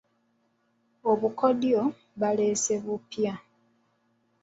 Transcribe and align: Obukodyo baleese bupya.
Obukodyo 1.11 1.81
baleese 2.21 2.73
bupya. 2.83 3.33